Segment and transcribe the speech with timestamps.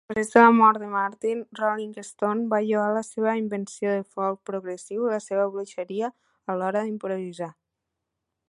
[0.09, 4.41] Després de la mort de Martyn, "Rolling Stone" va lloar la seva "invenció de folk
[4.51, 7.53] progressiu i la seva bruixeria a l"hora d"improvisar".